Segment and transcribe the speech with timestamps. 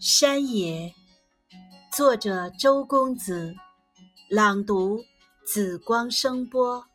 [0.00, 0.94] 山野，
[1.92, 3.54] 作者周公子，
[4.30, 5.04] 朗读
[5.44, 6.86] 紫光声波。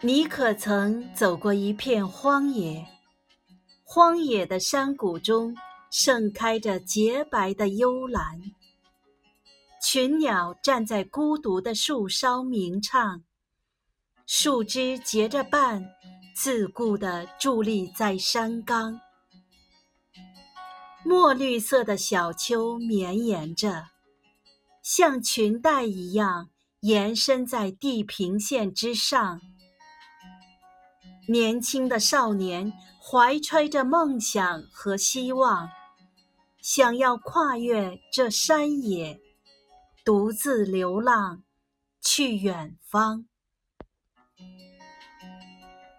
[0.00, 2.86] 你可曾走过一片荒野？
[3.82, 5.54] 荒野的山谷中
[5.90, 8.40] 盛开着洁白的幽兰，
[9.82, 13.22] 群鸟站在孤独的树梢鸣唱，
[14.24, 15.84] 树枝结着瓣。
[16.34, 19.00] 自顾地伫立在山岗，
[21.04, 23.86] 墨绿色的小丘绵延着，
[24.82, 29.40] 像裙带一样延伸在地平线之上。
[31.28, 35.70] 年轻的少年怀揣着梦想和希望，
[36.60, 39.20] 想要跨越这山野，
[40.04, 41.44] 独自流浪
[42.02, 43.26] 去远方。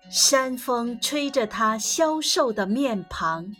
[0.09, 3.55] 山风吹着他消瘦的面庞，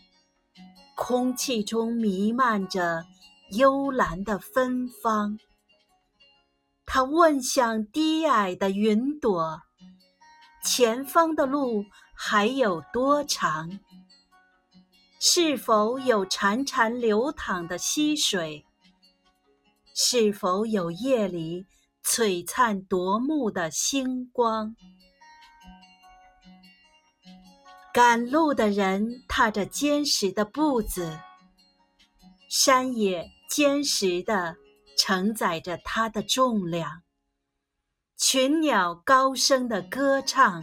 [0.96, 3.04] 空气中弥漫着
[3.52, 5.38] 幽兰的芬芳。
[6.86, 9.64] 他问向低矮的云朵
[10.64, 11.84] ：“前方的路
[12.16, 13.80] 还有多长？
[15.20, 18.64] 是否有潺潺流淌的溪水？
[19.96, 21.66] 是否有夜里
[22.04, 24.76] 璀璨夺目的星光？”
[27.96, 31.18] 赶路的人踏着坚实的步子，
[32.50, 34.58] 山野坚实的
[34.98, 37.04] 承载着它的重量。
[38.18, 40.62] 群鸟高声的歌唱，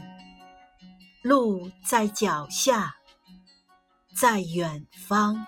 [1.23, 2.97] 路在脚下，
[4.15, 5.47] 在远方。